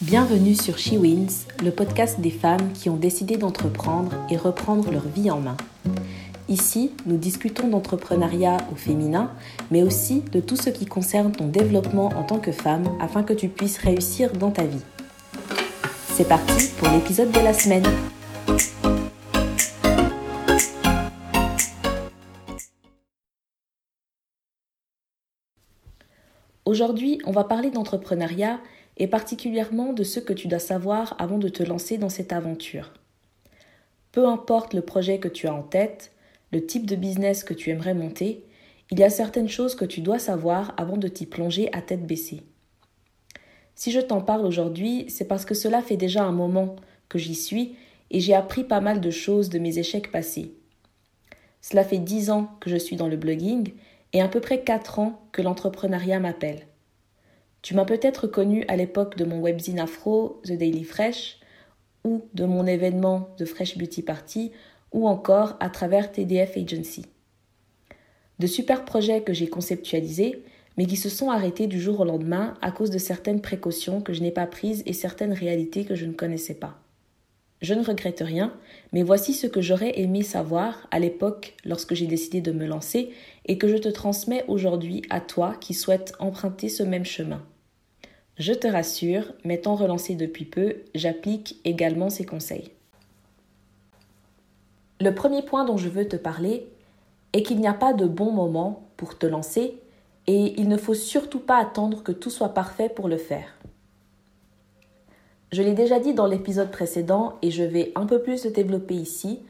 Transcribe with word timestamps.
Bienvenue 0.00 0.54
sur 0.54 0.78
She 0.78 0.92
Wins, 0.92 1.48
le 1.60 1.72
podcast 1.72 2.20
des 2.20 2.30
femmes 2.30 2.72
qui 2.72 2.88
ont 2.88 2.96
décidé 2.96 3.36
d'entreprendre 3.36 4.12
et 4.30 4.36
reprendre 4.36 4.92
leur 4.92 5.08
vie 5.08 5.28
en 5.28 5.40
main. 5.40 5.56
Ici, 6.48 6.92
nous 7.04 7.16
discutons 7.16 7.66
d'entrepreneuriat 7.66 8.58
au 8.70 8.76
féminin, 8.76 9.32
mais 9.72 9.82
aussi 9.82 10.20
de 10.30 10.38
tout 10.38 10.54
ce 10.54 10.70
qui 10.70 10.86
concerne 10.86 11.32
ton 11.32 11.48
développement 11.48 12.10
en 12.16 12.22
tant 12.22 12.38
que 12.38 12.52
femme 12.52 12.84
afin 13.00 13.24
que 13.24 13.32
tu 13.32 13.48
puisses 13.48 13.78
réussir 13.78 14.32
dans 14.34 14.52
ta 14.52 14.62
vie. 14.62 14.84
C'est 16.14 16.28
parti 16.28 16.68
pour 16.78 16.90
l'épisode 16.90 17.32
de 17.32 17.40
la 17.40 17.52
semaine. 17.52 17.86
Aujourd'hui, 26.64 27.18
on 27.24 27.32
va 27.32 27.44
parler 27.44 27.70
d'entrepreneuriat 27.70 28.60
et 28.98 29.06
particulièrement 29.06 29.92
de 29.92 30.02
ce 30.02 30.20
que 30.20 30.32
tu 30.32 30.48
dois 30.48 30.58
savoir 30.58 31.14
avant 31.18 31.38
de 31.38 31.48
te 31.48 31.62
lancer 31.62 31.98
dans 31.98 32.08
cette 32.08 32.32
aventure. 32.32 32.92
Peu 34.12 34.26
importe 34.26 34.74
le 34.74 34.82
projet 34.82 35.18
que 35.18 35.28
tu 35.28 35.46
as 35.46 35.54
en 35.54 35.62
tête, 35.62 36.12
le 36.52 36.66
type 36.66 36.86
de 36.86 36.96
business 36.96 37.44
que 37.44 37.54
tu 37.54 37.70
aimerais 37.70 37.94
monter, 37.94 38.44
il 38.90 38.98
y 38.98 39.04
a 39.04 39.10
certaines 39.10 39.48
choses 39.48 39.74
que 39.74 39.84
tu 39.84 40.00
dois 40.00 40.18
savoir 40.18 40.74
avant 40.76 40.96
de 40.96 41.08
t'y 41.08 41.26
plonger 41.26 41.68
à 41.72 41.82
tête 41.82 42.06
baissée. 42.06 42.42
Si 43.74 43.92
je 43.92 44.00
t'en 44.00 44.20
parle 44.20 44.46
aujourd'hui, 44.46 45.04
c'est 45.08 45.28
parce 45.28 45.44
que 45.44 45.54
cela 45.54 45.82
fait 45.82 45.96
déjà 45.96 46.24
un 46.24 46.32
moment 46.32 46.76
que 47.08 47.18
j'y 47.18 47.34
suis 47.34 47.76
et 48.10 48.20
j'ai 48.20 48.34
appris 48.34 48.64
pas 48.64 48.80
mal 48.80 49.00
de 49.00 49.10
choses 49.10 49.50
de 49.50 49.58
mes 49.58 49.78
échecs 49.78 50.10
passés. 50.10 50.54
Cela 51.60 51.84
fait 51.84 51.98
dix 51.98 52.30
ans 52.30 52.50
que 52.60 52.70
je 52.70 52.76
suis 52.76 52.96
dans 52.96 53.08
le 53.08 53.16
blogging 53.16 53.72
et 54.12 54.22
à 54.22 54.28
peu 54.28 54.40
près 54.40 54.62
quatre 54.62 54.98
ans 54.98 55.20
que 55.32 55.42
l'entrepreneuriat 55.42 56.18
m'appelle. 56.18 56.67
Tu 57.62 57.74
m'as 57.74 57.84
peut-être 57.84 58.26
connu 58.26 58.64
à 58.68 58.76
l'époque 58.76 59.16
de 59.16 59.24
mon 59.24 59.40
webzine 59.40 59.80
afro, 59.80 60.40
The 60.44 60.52
Daily 60.52 60.84
Fresh, 60.84 61.38
ou 62.04 62.28
de 62.34 62.44
mon 62.44 62.66
événement 62.66 63.30
de 63.38 63.44
Fresh 63.44 63.76
Beauty 63.76 64.02
Party, 64.02 64.52
ou 64.92 65.08
encore 65.08 65.56
à 65.60 65.68
travers 65.68 66.12
TDF 66.12 66.56
Agency. 66.56 67.04
De 68.38 68.46
super 68.46 68.84
projets 68.84 69.22
que 69.22 69.32
j'ai 69.32 69.48
conceptualisés, 69.48 70.44
mais 70.76 70.86
qui 70.86 70.96
se 70.96 71.08
sont 71.08 71.30
arrêtés 71.30 71.66
du 71.66 71.80
jour 71.80 72.00
au 72.00 72.04
lendemain 72.04 72.54
à 72.62 72.70
cause 72.70 72.90
de 72.90 72.98
certaines 72.98 73.40
précautions 73.40 74.00
que 74.00 74.12
je 74.12 74.22
n'ai 74.22 74.30
pas 74.30 74.46
prises 74.46 74.84
et 74.86 74.92
certaines 74.92 75.32
réalités 75.32 75.84
que 75.84 75.96
je 75.96 76.06
ne 76.06 76.12
connaissais 76.12 76.54
pas. 76.54 76.78
Je 77.60 77.74
ne 77.74 77.84
regrette 77.84 78.20
rien, 78.20 78.54
mais 78.92 79.02
voici 79.02 79.34
ce 79.34 79.48
que 79.48 79.60
j'aurais 79.60 79.98
aimé 79.98 80.22
savoir 80.22 80.86
à 80.92 81.00
l'époque 81.00 81.56
lorsque 81.64 81.94
j'ai 81.94 82.06
décidé 82.06 82.40
de 82.40 82.52
me 82.52 82.66
lancer 82.66 83.10
et 83.48 83.58
que 83.58 83.66
je 83.66 83.76
te 83.76 83.88
transmets 83.88 84.44
aujourd'hui 84.46 85.02
à 85.10 85.20
toi 85.20 85.54
qui 85.60 85.74
souhaites 85.74 86.12
emprunter 86.18 86.68
ce 86.68 86.82
même 86.82 87.04
chemin. 87.04 87.42
Je 88.36 88.52
te 88.52 88.68
rassure, 88.68 89.32
m'étant 89.44 89.74
relancé 89.74 90.14
depuis 90.14 90.44
peu, 90.44 90.76
j'applique 90.94 91.58
également 91.64 92.10
ces 92.10 92.24
conseils. 92.24 92.70
Le 95.00 95.14
premier 95.14 95.42
point 95.42 95.64
dont 95.64 95.76
je 95.76 95.88
veux 95.88 96.06
te 96.06 96.16
parler 96.16 96.68
est 97.32 97.42
qu'il 97.42 97.60
n'y 97.60 97.66
a 97.66 97.74
pas 97.74 97.94
de 97.94 98.06
bon 98.06 98.30
moment 98.30 98.88
pour 98.96 99.18
te 99.18 99.26
lancer 99.26 99.80
et 100.26 100.60
il 100.60 100.68
ne 100.68 100.76
faut 100.76 100.94
surtout 100.94 101.40
pas 101.40 101.56
attendre 101.56 102.02
que 102.02 102.12
tout 102.12 102.30
soit 102.30 102.50
parfait 102.50 102.88
pour 102.88 103.08
le 103.08 103.16
faire. 103.16 103.58
Je 105.50 105.62
l'ai 105.62 105.72
déjà 105.72 105.98
dit 105.98 106.12
dans 106.12 106.26
l'épisode 106.26 106.70
précédent 106.70 107.38
et 107.40 107.50
je 107.50 107.62
vais 107.62 107.92
un 107.94 108.06
peu 108.06 108.20
plus 108.20 108.44
le 108.44 108.50
développer 108.50 108.94
ici, 108.94 109.40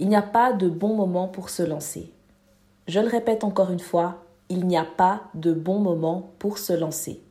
il 0.00 0.08
n'y 0.08 0.16
a 0.16 0.22
pas 0.22 0.52
de 0.52 0.68
bon 0.68 0.94
moment 0.94 1.28
pour 1.28 1.48
se 1.50 1.62
lancer. 1.62 2.13
Je 2.86 3.00
le 3.00 3.08
répète 3.08 3.44
encore 3.44 3.70
une 3.70 3.80
fois, 3.80 4.22
il 4.50 4.66
n'y 4.66 4.76
a 4.76 4.84
pas 4.84 5.22
de 5.34 5.52
bon 5.52 5.78
moment 5.78 6.30
pour 6.38 6.58
se 6.58 6.72
lancer. 6.72 7.22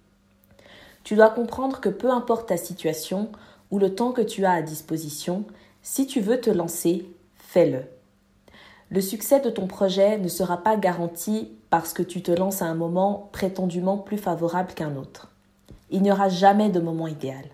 Tu 1.03 1.15
dois 1.15 1.29
comprendre 1.29 1.79
que 1.79 1.89
peu 1.89 2.09
importe 2.09 2.49
ta 2.49 2.57
situation 2.57 3.29
ou 3.69 3.77
le 3.77 3.93
temps 3.93 4.11
que 4.11 4.21
tu 4.21 4.45
as 4.45 4.53
à 4.53 4.61
disposition, 4.61 5.45
si 5.81 6.07
tu 6.07 6.21
veux 6.21 6.39
te 6.39 6.49
lancer, 6.49 7.07
fais-le. 7.35 7.83
Le 8.89 9.01
succès 9.01 9.39
de 9.39 9.49
ton 9.49 9.67
projet 9.67 10.17
ne 10.17 10.27
sera 10.27 10.57
pas 10.57 10.77
garanti 10.77 11.51
parce 11.69 11.93
que 11.93 12.03
tu 12.03 12.21
te 12.21 12.31
lances 12.31 12.61
à 12.61 12.65
un 12.65 12.75
moment 12.75 13.29
prétendument 13.31 13.97
plus 13.97 14.17
favorable 14.17 14.73
qu'un 14.73 14.95
autre. 14.95 15.31
Il 15.89 16.01
n'y 16.01 16.11
aura 16.11 16.29
jamais 16.29 16.69
de 16.69 16.79
moment 16.79 17.07
idéal. 17.07 17.45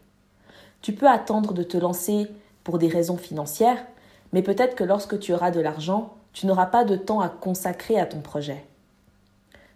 Tu 0.82 0.94
peux 0.94 1.08
attendre 1.08 1.54
de 1.54 1.64
te 1.64 1.78
lancer 1.78 2.28
pour 2.64 2.78
des 2.78 2.88
raisons 2.88 3.18
financières, 3.18 3.84
mais 4.32 4.44
peut-être 4.44 4.76
que 4.76 4.84
lorsque 4.84 5.20
tu 5.20 5.34
auras 5.34 5.52
de 5.52 5.60
l'argent, 5.60 6.14
tu 6.34 6.48
n'auras 6.48 6.68
pas 6.68 6.86
de 6.86 6.96
temps 6.96 7.22
à 7.22 7.30
consacrer 7.30 8.00
à 8.00 8.06
ton 8.06 8.22
projet. 8.22 8.66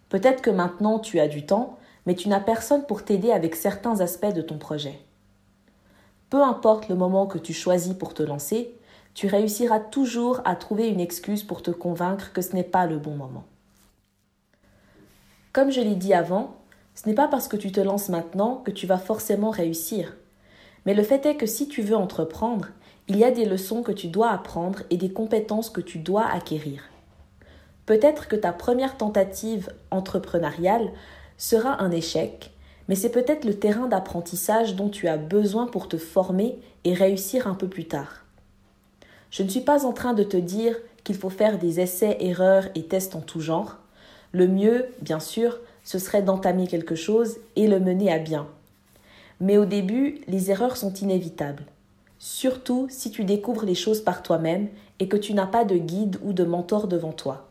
Peut-être 0.08 0.42
que 0.42 0.50
maintenant 0.50 0.98
tu 0.98 1.20
as 1.20 1.28
du 1.28 1.44
temps, 1.46 1.78
mais 2.06 2.14
tu 2.14 2.28
n'as 2.28 2.40
personne 2.40 2.86
pour 2.86 3.04
t'aider 3.04 3.32
avec 3.32 3.54
certains 3.54 4.00
aspects 4.00 4.32
de 4.32 4.42
ton 4.42 4.58
projet. 4.58 4.98
Peu 6.30 6.42
importe 6.42 6.88
le 6.88 6.94
moment 6.94 7.26
que 7.26 7.38
tu 7.38 7.52
choisis 7.52 7.94
pour 7.94 8.14
te 8.14 8.22
lancer, 8.22 8.76
tu 9.14 9.28
réussiras 9.28 9.80
toujours 9.80 10.40
à 10.44 10.56
trouver 10.56 10.88
une 10.88 11.00
excuse 11.00 11.44
pour 11.44 11.62
te 11.62 11.70
convaincre 11.70 12.32
que 12.32 12.42
ce 12.42 12.54
n'est 12.54 12.64
pas 12.64 12.86
le 12.86 12.98
bon 12.98 13.14
moment. 13.14 13.44
Comme 15.52 15.70
je 15.70 15.80
l'ai 15.80 15.94
dit 15.94 16.14
avant, 16.14 16.56
ce 16.94 17.08
n'est 17.08 17.14
pas 17.14 17.28
parce 17.28 17.46
que 17.46 17.56
tu 17.56 17.70
te 17.70 17.80
lances 17.80 18.08
maintenant 18.08 18.56
que 18.56 18.72
tu 18.72 18.86
vas 18.86 18.98
forcément 18.98 19.50
réussir. 19.50 20.16
Mais 20.86 20.94
le 20.94 21.02
fait 21.02 21.24
est 21.26 21.36
que 21.36 21.46
si 21.46 21.68
tu 21.68 21.82
veux 21.82 21.96
entreprendre, 21.96 22.68
il 23.08 23.18
y 23.18 23.24
a 23.24 23.30
des 23.30 23.44
leçons 23.44 23.82
que 23.82 23.92
tu 23.92 24.08
dois 24.08 24.30
apprendre 24.30 24.82
et 24.88 24.96
des 24.96 25.10
compétences 25.10 25.68
que 25.68 25.82
tu 25.82 25.98
dois 25.98 26.26
acquérir. 26.26 26.82
Peut-être 27.84 28.28
que 28.28 28.36
ta 28.36 28.52
première 28.52 28.96
tentative 28.96 29.70
entrepreneuriale 29.90 30.90
sera 31.36 31.82
un 31.82 31.90
échec, 31.90 32.52
mais 32.88 32.94
c'est 32.94 33.10
peut-être 33.10 33.44
le 33.44 33.58
terrain 33.58 33.88
d'apprentissage 33.88 34.74
dont 34.74 34.88
tu 34.88 35.06
as 35.08 35.18
besoin 35.18 35.66
pour 35.66 35.88
te 35.88 35.98
former 35.98 36.58
et 36.84 36.94
réussir 36.94 37.46
un 37.46 37.54
peu 37.54 37.68
plus 37.68 37.86
tard. 37.86 38.24
Je 39.30 39.42
ne 39.42 39.48
suis 39.48 39.60
pas 39.60 39.84
en 39.84 39.92
train 39.92 40.14
de 40.14 40.22
te 40.22 40.36
dire 40.38 40.76
qu'il 41.02 41.16
faut 41.16 41.30
faire 41.30 41.58
des 41.58 41.80
essais, 41.80 42.16
erreurs 42.20 42.68
et 42.74 42.84
tests 42.84 43.14
en 43.16 43.20
tout 43.20 43.40
genre. 43.40 43.78
Le 44.32 44.48
mieux, 44.48 44.86
bien 45.02 45.20
sûr, 45.20 45.58
ce 45.82 45.98
serait 45.98 46.22
d'entamer 46.22 46.66
quelque 46.66 46.94
chose 46.94 47.36
et 47.56 47.66
le 47.66 47.80
mener 47.80 48.10
à 48.10 48.18
bien. 48.18 48.46
Mais 49.40 49.58
au 49.58 49.66
début, 49.66 50.22
les 50.26 50.50
erreurs 50.50 50.78
sont 50.78 50.94
inévitables. 50.94 51.64
Surtout 52.26 52.86
si 52.88 53.10
tu 53.10 53.22
découvres 53.24 53.66
les 53.66 53.74
choses 53.74 54.00
par 54.00 54.22
toi-même 54.22 54.68
et 54.98 55.08
que 55.08 55.16
tu 55.18 55.34
n'as 55.34 55.46
pas 55.46 55.66
de 55.66 55.76
guide 55.76 56.16
ou 56.24 56.32
de 56.32 56.42
mentor 56.42 56.88
devant 56.88 57.12
toi. 57.12 57.48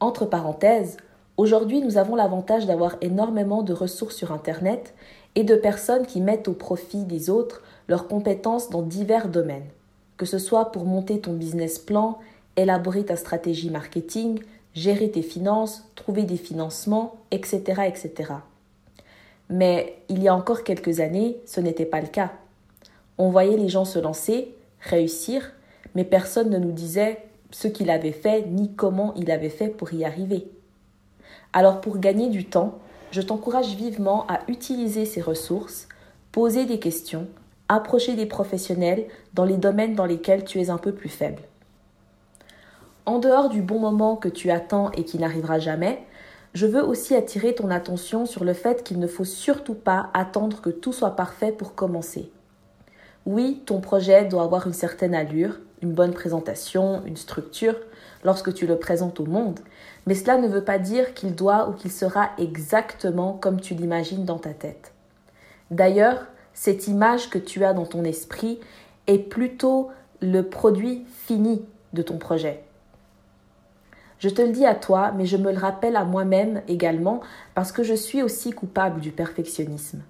Entre 0.00 0.26
parenthèses, 0.26 0.96
aujourd'hui 1.36 1.80
nous 1.80 1.96
avons 1.96 2.16
l'avantage 2.16 2.66
d'avoir 2.66 2.96
énormément 3.02 3.62
de 3.62 3.72
ressources 3.72 4.16
sur 4.16 4.32
Internet 4.32 4.94
et 5.36 5.44
de 5.44 5.54
personnes 5.54 6.06
qui 6.06 6.20
mettent 6.20 6.48
au 6.48 6.54
profit 6.54 7.04
des 7.04 7.30
autres 7.30 7.62
leurs 7.86 8.08
compétences 8.08 8.68
dans 8.68 8.82
divers 8.82 9.28
domaines, 9.28 9.68
que 10.16 10.26
ce 10.26 10.38
soit 10.38 10.72
pour 10.72 10.84
monter 10.84 11.20
ton 11.20 11.34
business 11.34 11.78
plan, 11.78 12.18
élaborer 12.56 13.04
ta 13.04 13.14
stratégie 13.14 13.70
marketing, 13.70 14.40
gérer 14.74 15.08
tes 15.08 15.22
finances, 15.22 15.84
trouver 15.94 16.24
des 16.24 16.36
financements, 16.36 17.14
etc. 17.30 17.82
etc. 17.86 18.32
Mais 19.50 19.98
il 20.08 20.20
y 20.20 20.26
a 20.26 20.34
encore 20.34 20.64
quelques 20.64 20.98
années, 20.98 21.36
ce 21.46 21.60
n'était 21.60 21.86
pas 21.86 22.00
le 22.00 22.08
cas. 22.08 22.32
On 23.18 23.30
voyait 23.30 23.56
les 23.56 23.68
gens 23.68 23.84
se 23.84 23.98
lancer, 23.98 24.54
réussir, 24.80 25.52
mais 25.94 26.04
personne 26.04 26.50
ne 26.50 26.58
nous 26.58 26.72
disait 26.72 27.24
ce 27.50 27.68
qu'il 27.68 27.90
avait 27.90 28.12
fait 28.12 28.46
ni 28.46 28.74
comment 28.74 29.12
il 29.14 29.30
avait 29.30 29.50
fait 29.50 29.68
pour 29.68 29.92
y 29.92 30.04
arriver. 30.04 30.48
Alors 31.52 31.80
pour 31.80 31.98
gagner 31.98 32.30
du 32.30 32.46
temps, 32.46 32.78
je 33.10 33.20
t'encourage 33.20 33.74
vivement 33.74 34.26
à 34.26 34.40
utiliser 34.48 35.04
ces 35.04 35.20
ressources, 35.20 35.88
poser 36.32 36.64
des 36.64 36.78
questions, 36.78 37.26
approcher 37.68 38.14
des 38.14 38.26
professionnels 38.26 39.06
dans 39.34 39.44
les 39.44 39.58
domaines 39.58 39.94
dans 39.94 40.06
lesquels 40.06 40.44
tu 40.44 40.60
es 40.60 40.70
un 40.70 40.78
peu 40.78 40.92
plus 40.92 41.10
faible. 41.10 41.42
En 43.04 43.18
dehors 43.18 43.48
du 43.48 43.60
bon 43.60 43.78
moment 43.78 44.16
que 44.16 44.28
tu 44.28 44.50
attends 44.50 44.90
et 44.92 45.04
qui 45.04 45.18
n'arrivera 45.18 45.58
jamais, 45.58 46.02
je 46.54 46.66
veux 46.66 46.82
aussi 46.82 47.14
attirer 47.14 47.54
ton 47.54 47.70
attention 47.70 48.26
sur 48.26 48.44
le 48.44 48.52
fait 48.52 48.84
qu'il 48.84 48.98
ne 48.98 49.06
faut 49.06 49.24
surtout 49.24 49.74
pas 49.74 50.10
attendre 50.14 50.60
que 50.60 50.70
tout 50.70 50.92
soit 50.92 51.16
parfait 51.16 51.52
pour 51.52 51.74
commencer. 51.74 52.30
Oui, 53.24 53.62
ton 53.66 53.80
projet 53.80 54.24
doit 54.24 54.42
avoir 54.42 54.66
une 54.66 54.72
certaine 54.72 55.14
allure, 55.14 55.58
une 55.80 55.92
bonne 55.92 56.12
présentation, 56.12 57.02
une 57.06 57.16
structure 57.16 57.76
lorsque 58.24 58.52
tu 58.52 58.66
le 58.66 58.78
présentes 58.78 59.20
au 59.20 59.26
monde, 59.26 59.60
mais 60.06 60.14
cela 60.14 60.38
ne 60.38 60.48
veut 60.48 60.64
pas 60.64 60.78
dire 60.78 61.14
qu'il 61.14 61.34
doit 61.34 61.68
ou 61.68 61.72
qu'il 61.72 61.92
sera 61.92 62.30
exactement 62.38 63.34
comme 63.34 63.60
tu 63.60 63.74
l'imagines 63.74 64.24
dans 64.24 64.38
ta 64.38 64.54
tête. 64.54 64.92
D'ailleurs, 65.70 66.26
cette 66.54 66.88
image 66.88 67.30
que 67.30 67.38
tu 67.38 67.64
as 67.64 67.72
dans 67.72 67.86
ton 67.86 68.04
esprit 68.04 68.60
est 69.06 69.18
plutôt 69.18 69.90
le 70.20 70.42
produit 70.42 71.04
fini 71.08 71.64
de 71.92 72.02
ton 72.02 72.18
projet. 72.18 72.62
Je 74.18 74.28
te 74.28 74.42
le 74.42 74.50
dis 74.50 74.66
à 74.66 74.74
toi, 74.74 75.12
mais 75.16 75.26
je 75.26 75.36
me 75.36 75.50
le 75.50 75.58
rappelle 75.58 75.96
à 75.96 76.04
moi-même 76.04 76.62
également 76.68 77.20
parce 77.54 77.72
que 77.72 77.82
je 77.82 77.94
suis 77.94 78.22
aussi 78.22 78.52
coupable 78.52 79.00
du 79.00 79.10
perfectionnisme. 79.10 80.02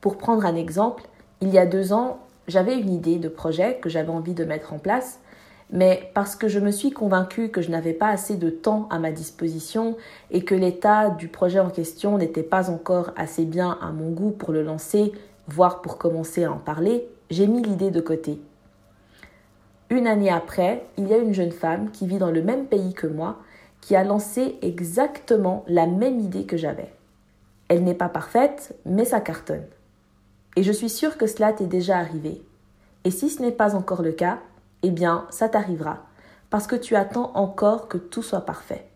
Pour 0.00 0.18
prendre 0.18 0.44
un 0.44 0.56
exemple, 0.56 1.04
il 1.44 1.52
y 1.52 1.58
a 1.58 1.66
deux 1.66 1.92
ans, 1.92 2.20
j'avais 2.48 2.78
une 2.78 2.90
idée 2.90 3.18
de 3.18 3.28
projet 3.28 3.76
que 3.76 3.90
j'avais 3.90 4.08
envie 4.08 4.32
de 4.32 4.46
mettre 4.46 4.72
en 4.72 4.78
place, 4.78 5.20
mais 5.70 6.10
parce 6.14 6.36
que 6.36 6.48
je 6.48 6.58
me 6.58 6.70
suis 6.70 6.90
convaincue 6.90 7.50
que 7.50 7.60
je 7.60 7.70
n'avais 7.70 7.92
pas 7.92 8.08
assez 8.08 8.36
de 8.36 8.48
temps 8.48 8.88
à 8.90 8.98
ma 8.98 9.12
disposition 9.12 9.94
et 10.30 10.42
que 10.42 10.54
l'état 10.54 11.10
du 11.10 11.28
projet 11.28 11.60
en 11.60 11.68
question 11.68 12.16
n'était 12.16 12.42
pas 12.42 12.70
encore 12.70 13.10
assez 13.14 13.44
bien 13.44 13.78
à 13.82 13.92
mon 13.92 14.10
goût 14.10 14.30
pour 14.30 14.52
le 14.52 14.62
lancer, 14.62 15.12
voire 15.46 15.82
pour 15.82 15.98
commencer 15.98 16.44
à 16.44 16.52
en 16.52 16.56
parler, 16.56 17.06
j'ai 17.28 17.46
mis 17.46 17.62
l'idée 17.62 17.90
de 17.90 18.00
côté. 18.00 18.40
Une 19.90 20.06
année 20.06 20.30
après, 20.30 20.86
il 20.96 21.08
y 21.08 21.12
a 21.12 21.18
une 21.18 21.34
jeune 21.34 21.52
femme 21.52 21.90
qui 21.90 22.06
vit 22.06 22.18
dans 22.18 22.30
le 22.30 22.42
même 22.42 22.66
pays 22.66 22.94
que 22.94 23.06
moi, 23.06 23.36
qui 23.82 23.96
a 23.96 24.02
lancé 24.02 24.56
exactement 24.62 25.62
la 25.68 25.86
même 25.86 26.20
idée 26.20 26.46
que 26.46 26.56
j'avais. 26.56 26.90
Elle 27.68 27.84
n'est 27.84 27.92
pas 27.92 28.08
parfaite, 28.08 28.74
mais 28.86 29.04
ça 29.04 29.20
cartonne. 29.20 29.66
Et 30.56 30.62
je 30.62 30.72
suis 30.72 30.90
sûre 30.90 31.16
que 31.18 31.26
cela 31.26 31.52
t'est 31.52 31.66
déjà 31.66 31.98
arrivé. 31.98 32.42
Et 33.04 33.10
si 33.10 33.28
ce 33.28 33.42
n'est 33.42 33.52
pas 33.52 33.74
encore 33.74 34.02
le 34.02 34.12
cas, 34.12 34.38
eh 34.82 34.90
bien, 34.90 35.26
ça 35.30 35.48
t'arrivera, 35.48 36.04
parce 36.50 36.66
que 36.66 36.76
tu 36.76 36.96
attends 36.96 37.32
encore 37.34 37.88
que 37.88 37.98
tout 37.98 38.22
soit 38.22 38.42
parfait. 38.42 38.86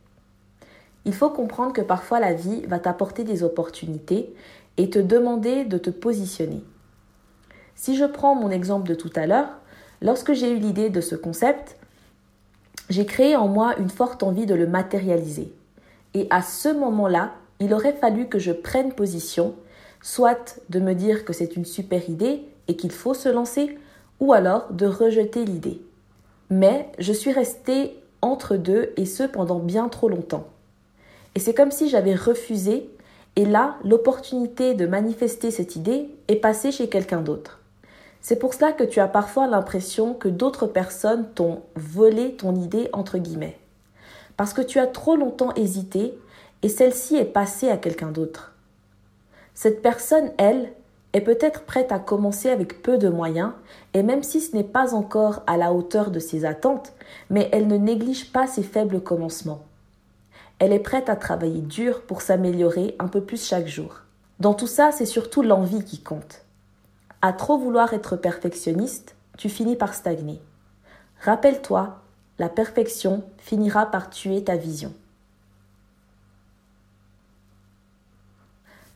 Il 1.05 1.14
faut 1.14 1.31
comprendre 1.31 1.72
que 1.72 1.81
parfois 1.81 2.20
la 2.20 2.34
vie 2.34 2.62
va 2.66 2.78
t'apporter 2.78 3.25
des 3.25 3.43
opportunités 3.43 4.34
et 4.76 4.90
te 4.90 4.99
demander 4.99 5.64
de 5.64 5.78
te 5.78 5.90
positionner. 5.90 6.62
Si 7.75 7.96
je 7.96 8.04
prends 8.04 8.34
mon 8.34 8.50
exemple 8.50 8.88
de 8.88 8.94
tout 8.94 9.11
à 9.14 9.26
l'heure, 9.26 9.49
lorsque 10.02 10.32
j'ai 10.32 10.50
eu 10.50 10.58
l'idée 10.58 10.90
de 10.90 11.00
ce 11.00 11.14
concept, 11.14 11.76
j'ai 12.90 13.06
créé 13.06 13.37
en 13.37 13.49
moi 13.49 13.76
une 13.78 13.90
forte 13.90 14.22
envie 14.22 14.46
de 14.46 14.54
le 14.54 14.66
matérialiser. 14.66 15.52
Et 16.14 16.26
à 16.31 16.43
ce 16.43 16.69
moment-là, 16.69 17.32
il 17.61 17.72
aurait 17.75 17.93
fallu 17.93 18.28
que 18.28 18.38
je 18.38 18.52
prenne 18.52 18.93
position, 18.93 19.54
soit 20.02 20.60
de 20.68 20.80
me 20.80 20.94
dire 20.94 21.24
que 21.24 21.32
c'est 21.32 21.56
une 21.56 21.64
super 21.64 22.08
idée 22.08 22.42
et 22.68 22.76
qu'il 22.76 22.92
faut 22.92 23.14
se 23.14 23.28
lancer, 23.28 23.78
ou 24.20 24.32
alors 24.32 24.72
de 24.72 24.86
rejeter 24.86 25.44
l'idée. 25.44 25.80
Mais 26.50 26.90
je 26.98 27.12
suis 27.12 27.32
restée 27.32 27.96
entre 28.22 28.56
deux 28.56 28.92
et 28.96 29.06
ce 29.06 29.22
pendant 29.22 29.58
bien 29.58 29.88
trop 29.88 30.08
longtemps. 30.08 30.48
Et 31.34 31.40
c'est 31.40 31.54
comme 31.54 31.70
si 31.70 31.88
j'avais 31.88 32.14
refusé 32.14 32.90
et 33.36 33.44
là, 33.44 33.76
l'opportunité 33.84 34.74
de 34.74 34.84
manifester 34.84 35.52
cette 35.52 35.76
idée 35.76 36.08
est 36.26 36.36
passée 36.36 36.72
chez 36.72 36.88
quelqu'un 36.88 37.20
d'autre. 37.20 37.60
C'est 38.20 38.40
pour 38.40 38.52
cela 38.52 38.72
que 38.72 38.82
tu 38.82 38.98
as 38.98 39.06
parfois 39.06 39.46
l'impression 39.46 40.12
que 40.12 40.28
d'autres 40.28 40.66
personnes 40.66 41.28
t'ont 41.36 41.62
volé 41.76 42.34
ton 42.34 42.56
idée 42.56 42.88
entre 42.92 43.18
guillemets. 43.18 43.56
Parce 44.36 44.52
que 44.52 44.60
tu 44.60 44.80
as 44.80 44.88
trop 44.88 45.14
longtemps 45.14 45.54
hésité 45.54 46.18
et 46.62 46.68
celle-ci 46.68 47.14
est 47.14 47.24
passée 47.24 47.68
à 47.68 47.76
quelqu'un 47.76 48.10
d'autre. 48.10 48.54
Cette 49.60 49.82
personne, 49.82 50.31
elle, 50.38 50.70
est 51.12 51.20
peut-être 51.20 51.64
prête 51.64 51.90
à 51.90 51.99
commencer 51.99 52.49
avec 52.49 52.81
peu 52.81 52.96
de 52.96 53.08
moyens, 53.08 53.55
et 53.93 54.05
même 54.05 54.22
si 54.22 54.40
ce 54.40 54.55
n'est 54.55 54.62
pas 54.62 54.94
encore 54.94 55.43
à 55.49 55.56
la 55.56 55.72
hauteur 55.72 56.12
de 56.12 56.20
ses 56.20 56.44
attentes, 56.44 56.93
mais 57.28 57.49
elle 57.50 57.66
ne 57.66 57.76
néglige 57.76 58.31
pas 58.31 58.46
ses 58.46 58.62
faibles 58.62 59.00
commencements. 59.00 59.64
Elle 60.60 60.72
est 60.72 60.78
prête 60.78 61.08
à 61.08 61.16
travailler 61.16 61.60
dur 61.60 62.02
pour 62.02 62.22
s'améliorer 62.22 62.94
un 63.00 63.08
peu 63.08 63.20
plus 63.20 63.44
chaque 63.44 63.66
jour. 63.66 64.02
Dans 64.38 64.55
tout 64.55 64.69
ça, 64.69 64.93
c'est 64.93 65.06
surtout 65.06 65.43
l'envie 65.43 65.82
qui 65.82 66.00
compte. 66.00 66.44
À 67.20 67.32
trop 67.32 67.58
vouloir 67.58 67.93
être 67.94 68.14
perfectionniste, 68.14 69.16
tu 69.38 69.49
finis 69.49 69.75
par 69.75 69.94
stagner. 69.94 70.40
Rappelle-toi, 71.22 71.99
la 72.38 72.49
perfection 72.49 73.25
finira 73.38 73.87
par 73.87 74.08
tuer 74.08 74.44
ta 74.44 74.54
vision. 74.54 74.93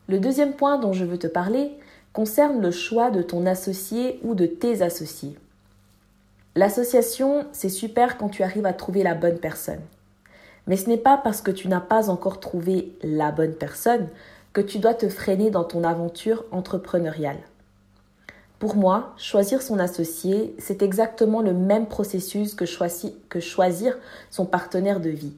Le 0.07 0.19
deuxième 0.19 0.53
point 0.53 0.77
dont 0.77 0.93
je 0.93 1.05
veux 1.05 1.19
te 1.19 1.27
parler 1.27 1.77
concerne 2.11 2.61
le 2.61 2.71
choix 2.71 3.09
de 3.09 3.21
ton 3.21 3.45
associé 3.45 4.19
ou 4.23 4.35
de 4.35 4.45
tes 4.45 4.81
associés. 4.81 5.37
L'association, 6.55 7.45
c'est 7.51 7.69
super 7.69 8.17
quand 8.17 8.29
tu 8.29 8.43
arrives 8.43 8.65
à 8.65 8.73
trouver 8.73 9.01
la 9.01 9.15
bonne 9.15 9.39
personne. 9.39 9.81
Mais 10.67 10.77
ce 10.77 10.87
n'est 10.87 10.97
pas 10.97 11.17
parce 11.17 11.41
que 11.41 11.51
tu 11.51 11.67
n'as 11.67 11.81
pas 11.81 12.09
encore 12.09 12.39
trouvé 12.39 12.93
la 13.01 13.31
bonne 13.31 13.55
personne 13.55 14.07
que 14.53 14.61
tu 14.61 14.77
dois 14.77 14.93
te 14.93 15.09
freiner 15.09 15.49
dans 15.49 15.63
ton 15.63 15.83
aventure 15.83 16.45
entrepreneuriale. 16.51 17.39
Pour 18.59 18.75
moi, 18.75 19.13
choisir 19.17 19.61
son 19.61 19.79
associé, 19.79 20.55
c'est 20.59 20.83
exactement 20.83 21.41
le 21.41 21.53
même 21.53 21.87
processus 21.87 22.53
que, 22.53 22.65
choisir 22.65 23.97
son 24.29 24.45
partenaire 24.45 25.01
de 25.01 25.09
vie. 25.09 25.35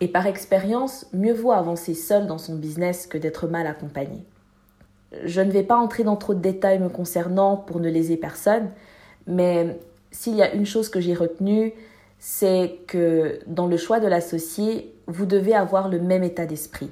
Et 0.00 0.08
par 0.08 0.26
expérience, 0.26 1.06
mieux 1.12 1.32
vaut 1.32 1.52
avancer 1.52 1.94
seul 1.94 2.26
dans 2.26 2.38
son 2.38 2.56
business 2.56 3.06
que 3.06 3.18
d'être 3.18 3.46
mal 3.46 3.66
accompagné. 3.66 4.24
Je 5.24 5.40
ne 5.40 5.50
vais 5.50 5.62
pas 5.62 5.76
entrer 5.76 6.02
dans 6.02 6.16
trop 6.16 6.34
de 6.34 6.40
détails 6.40 6.80
me 6.80 6.88
concernant 6.88 7.56
pour 7.56 7.80
ne 7.80 7.88
léser 7.88 8.16
personne, 8.16 8.70
mais 9.26 9.78
s'il 10.10 10.34
y 10.34 10.42
a 10.42 10.52
une 10.52 10.66
chose 10.66 10.88
que 10.88 11.00
j'ai 11.00 11.14
retenue, 11.14 11.72
c'est 12.18 12.78
que 12.86 13.38
dans 13.46 13.66
le 13.66 13.76
choix 13.76 14.00
de 14.00 14.06
l'associé, 14.06 14.94
vous 15.06 15.26
devez 15.26 15.54
avoir 15.54 15.88
le 15.88 16.00
même 16.00 16.24
état 16.24 16.46
d'esprit, 16.46 16.90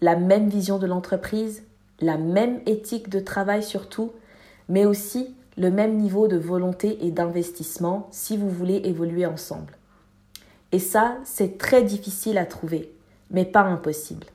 la 0.00 0.16
même 0.16 0.48
vision 0.48 0.78
de 0.78 0.86
l'entreprise, 0.86 1.64
la 2.00 2.18
même 2.18 2.60
éthique 2.66 3.08
de 3.08 3.20
travail 3.20 3.62
surtout, 3.62 4.12
mais 4.68 4.84
aussi 4.84 5.34
le 5.56 5.70
même 5.70 5.96
niveau 5.96 6.28
de 6.28 6.36
volonté 6.36 7.06
et 7.06 7.10
d'investissement 7.10 8.08
si 8.10 8.36
vous 8.36 8.50
voulez 8.50 8.82
évoluer 8.84 9.26
ensemble. 9.26 9.72
Et 10.76 10.78
ça, 10.78 11.16
c'est 11.24 11.56
très 11.56 11.82
difficile 11.82 12.36
à 12.36 12.44
trouver, 12.44 12.92
mais 13.30 13.46
pas 13.46 13.62
impossible. 13.62 14.26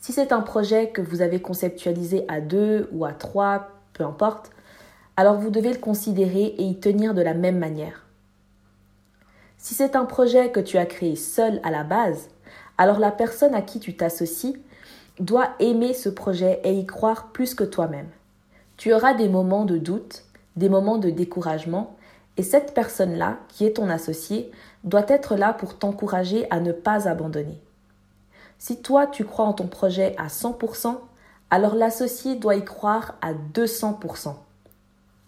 Si 0.00 0.10
c'est 0.10 0.32
un 0.32 0.40
projet 0.40 0.88
que 0.88 1.02
vous 1.02 1.20
avez 1.20 1.42
conceptualisé 1.42 2.24
à 2.28 2.40
deux 2.40 2.88
ou 2.92 3.04
à 3.04 3.12
trois, 3.12 3.72
peu 3.92 4.04
importe, 4.04 4.52
alors 5.18 5.34
vous 5.34 5.50
devez 5.50 5.70
le 5.70 5.78
considérer 5.78 6.46
et 6.46 6.62
y 6.62 6.80
tenir 6.80 7.12
de 7.12 7.20
la 7.20 7.34
même 7.34 7.58
manière. 7.58 8.06
Si 9.58 9.74
c'est 9.74 9.96
un 9.96 10.06
projet 10.06 10.50
que 10.50 10.60
tu 10.60 10.78
as 10.78 10.86
créé 10.86 11.14
seul 11.14 11.60
à 11.62 11.70
la 11.70 11.84
base, 11.84 12.30
alors 12.78 12.98
la 12.98 13.10
personne 13.10 13.54
à 13.54 13.60
qui 13.60 13.80
tu 13.80 13.98
t'associes 13.98 14.56
doit 15.20 15.50
aimer 15.58 15.92
ce 15.92 16.08
projet 16.08 16.58
et 16.64 16.72
y 16.72 16.86
croire 16.86 17.32
plus 17.32 17.54
que 17.54 17.64
toi-même. 17.64 18.08
Tu 18.78 18.94
auras 18.94 19.12
des 19.12 19.28
moments 19.28 19.66
de 19.66 19.76
doute, 19.76 20.24
des 20.56 20.70
moments 20.70 20.96
de 20.96 21.10
découragement, 21.10 21.95
et 22.36 22.42
cette 22.42 22.74
personne-là, 22.74 23.38
qui 23.48 23.64
est 23.64 23.74
ton 23.74 23.88
associé, 23.88 24.50
doit 24.84 25.06
être 25.08 25.36
là 25.36 25.52
pour 25.52 25.78
t'encourager 25.78 26.46
à 26.50 26.60
ne 26.60 26.72
pas 26.72 27.08
abandonner. 27.08 27.58
Si 28.58 28.80
toi 28.80 29.06
tu 29.06 29.24
crois 29.24 29.46
en 29.46 29.52
ton 29.52 29.66
projet 29.66 30.14
à 30.18 30.28
100%, 30.28 30.96
alors 31.50 31.74
l'associé 31.74 32.36
doit 32.36 32.56
y 32.56 32.64
croire 32.64 33.14
à 33.20 33.32
200% 33.32 34.34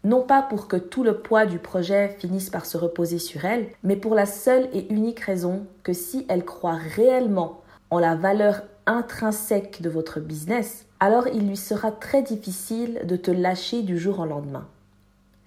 non 0.05 0.23
pas 0.23 0.43
pour 0.43 0.69
que 0.69 0.77
tout 0.77 1.03
le 1.03 1.19
poids 1.19 1.47
du 1.47 1.59
projet 1.59 2.17
finisse 2.19 2.51
par 2.51 2.67
se 2.67 2.77
reposer 2.77 3.19
sur 3.19 3.45
elle, 3.45 3.67
mais 3.83 3.97
pour 3.97 4.15
la 4.15 4.27
seule 4.27 4.69
et 4.73 4.93
unique 4.93 5.21
raison 5.21 5.67
que 5.83 5.93
si 5.93 6.25
elle 6.29 6.45
croit 6.45 6.79
réellement 6.97 7.61
en 7.91 7.99
la 7.99 8.15
valeur 8.15 8.63
intrinsèque 8.87 9.83
de 9.83 9.91
votre 9.91 10.21
business, 10.21 10.87
alors 11.01 11.29
il 11.29 11.49
lui 11.49 11.57
sera 11.57 11.91
très 11.91 12.23
difficile 12.23 13.03
de 13.05 13.17
te 13.17 13.31
lâcher 13.31 13.83
du 13.83 13.99
jour 13.99 14.21
au 14.21 14.25
lendemain. 14.25 14.67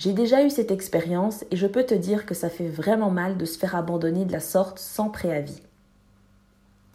J'ai 0.02 0.14
déjà 0.14 0.44
eu 0.44 0.50
cette 0.50 0.72
expérience 0.72 1.46
et 1.52 1.56
je 1.56 1.68
peux 1.68 1.84
te 1.84 1.94
dire 1.94 2.26
que 2.26 2.34
ça 2.34 2.50
fait 2.50 2.68
vraiment 2.68 3.12
mal 3.12 3.38
de 3.38 3.46
se 3.46 3.60
faire 3.60 3.76
abandonner 3.76 4.26
de 4.26 4.32
la 4.32 4.40
sorte 4.40 4.80
sans 4.80 5.10
préavis. 5.10 5.62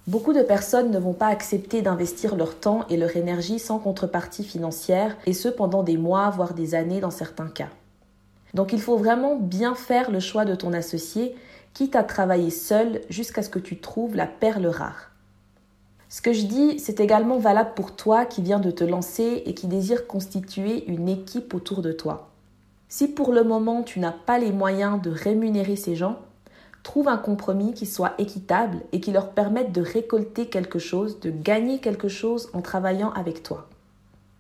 Beaucoup 0.09 0.33
de 0.33 0.43
personnes 0.43 0.91
ne 0.91 0.99
vont 0.99 1.13
pas 1.13 1.29
accepter 1.29 1.83
d'investir 1.83 2.35
leur 2.35 2.59
temps 2.59 2.85
et 2.91 2.97
leur 2.97 3.17
énergie 3.17 3.61
sans 3.61 3.79
contrepartie 3.79 4.43
financière, 4.43 5.17
et 5.25 5.35
ce 5.35 5.49
pendant 5.49 5.85
des 5.85 5.97
mois, 5.97 6.31
voire 6.31 6.53
des 6.53 6.75
années 6.75 6.99
dans 6.99 7.13
certains 7.13 7.47
cas. 7.47 7.69
Donc 8.55 8.73
il 8.73 8.81
faut 8.81 8.97
vraiment 8.97 9.37
bien 9.37 9.77
faire 9.77 10.11
le 10.11 10.19
choix 10.19 10.45
de 10.45 10.57
ton 10.57 10.73
associé, 10.73 11.37
quitte 11.75 11.95
à 11.95 12.03
travailler 12.03 12.51
seul 12.51 13.03
jusqu'à 13.09 13.45
ce 13.45 13.51
que 13.51 13.61
tu 13.61 13.79
trouves 13.79 14.17
la 14.17 14.27
perle 14.27 14.67
rare. 14.67 15.13
Ce 16.09 16.21
que 16.21 16.33
je 16.33 16.47
dis, 16.47 16.81
c'est 16.81 16.99
également 16.99 17.39
valable 17.39 17.75
pour 17.77 17.95
toi 17.95 18.25
qui 18.27 18.43
viens 18.43 18.59
de 18.59 18.73
te 18.73 18.83
lancer 18.83 19.45
et 19.47 19.55
qui 19.55 19.69
désire 19.69 20.09
constituer 20.09 20.85
une 20.91 21.09
équipe 21.09 21.55
autour 21.55 21.83
de 21.83 21.93
toi. 21.93 22.33
Si 22.89 23.09
pour 23.09 23.33
le 23.33 23.43
moment 23.43 23.83
tu 23.83 23.99
n'as 23.99 24.13
pas 24.13 24.39
les 24.39 24.53
moyens 24.53 25.03
de 25.03 25.11
rémunérer 25.11 25.77
ces 25.77 25.97
gens, 25.97 26.21
trouve 26.87 27.09
un 27.09 27.17
compromis 27.17 27.75
qui 27.75 27.85
soit 27.85 28.15
équitable 28.19 28.79
et 28.93 29.01
qui 29.01 29.11
leur 29.11 29.31
permette 29.31 29.73
de 29.73 29.83
récolter 29.83 30.47
quelque 30.47 30.79
chose, 30.79 31.19
de 31.19 31.31
gagner 31.31 31.81
quelque 31.81 32.07
chose 32.07 32.49
en 32.53 32.63
travaillant 32.63 33.11
avec 33.11 33.43
toi. 33.43 33.67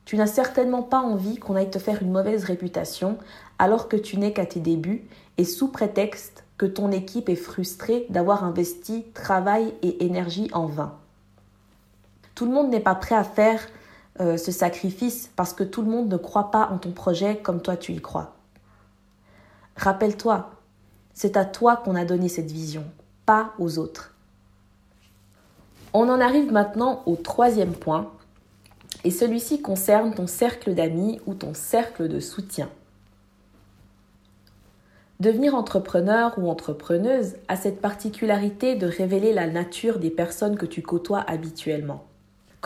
Tu 0.04 0.16
n'as 0.16 0.28
certainement 0.28 0.82
pas 0.82 1.00
envie 1.00 1.38
qu'on 1.38 1.56
aille 1.56 1.70
te 1.70 1.80
faire 1.80 2.00
une 2.02 2.12
mauvaise 2.12 2.44
réputation 2.44 3.18
alors 3.58 3.88
que 3.88 3.96
tu 3.96 4.16
n'es 4.16 4.32
qu'à 4.32 4.46
tes 4.46 4.60
débuts 4.60 5.08
et 5.38 5.44
sous 5.44 5.66
prétexte 5.66 6.44
que 6.56 6.66
ton 6.66 6.92
équipe 6.92 7.28
est 7.28 7.34
frustrée 7.34 8.06
d'avoir 8.10 8.44
investi 8.44 9.04
travail 9.12 9.74
et 9.82 10.06
énergie 10.06 10.48
en 10.52 10.66
vain. 10.66 10.94
Tout 12.36 12.46
le 12.46 12.52
monde 12.52 12.70
n'est 12.70 12.78
pas 12.78 12.94
prêt 12.94 13.16
à 13.16 13.24
faire 13.24 13.60
euh, 14.20 14.36
ce 14.36 14.52
sacrifice 14.52 15.32
parce 15.34 15.52
que 15.52 15.64
tout 15.64 15.82
le 15.82 15.90
monde 15.90 16.08
ne 16.08 16.16
croit 16.16 16.52
pas 16.52 16.68
en 16.72 16.78
ton 16.78 16.92
projet 16.92 17.38
comme 17.38 17.60
toi 17.60 17.76
tu 17.76 17.92
y 17.92 18.00
crois. 18.00 18.35
Rappelle-toi, 19.76 20.50
c'est 21.12 21.37
à 21.37 21.45
toi 21.45 21.76
qu'on 21.76 21.95
a 21.95 22.04
donné 22.04 22.28
cette 22.28 22.50
vision, 22.50 22.85
pas 23.25 23.52
aux 23.59 23.78
autres. 23.78 24.14
On 25.92 26.09
en 26.09 26.21
arrive 26.21 26.52
maintenant 26.52 27.02
au 27.06 27.16
troisième 27.16 27.75
point, 27.75 28.11
et 29.04 29.11
celui-ci 29.11 29.62
concerne 29.62 30.14
ton 30.14 30.26
cercle 30.26 30.75
d'amis 30.75 31.21
ou 31.26 31.35
ton 31.35 31.54
cercle 31.54 32.09
de 32.09 32.21
soutien. 32.21 32.68
Devenir 35.21 35.54
entrepreneur 35.54 36.35
ou 36.38 36.50
entrepreneuse 36.50 37.37
a 37.49 37.56
cette 37.56 37.80
particularité 37.80 38.76
de 38.76 38.87
révéler 38.87 39.33
la 39.33 39.47
nature 39.47 39.99
des 39.99 40.11
personnes 40.11 40.56
que 40.56 40.66
tu 40.66 40.83
côtoies 40.83 41.25
habituellement. 41.26 42.04